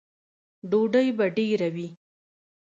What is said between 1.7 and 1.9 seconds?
وي؟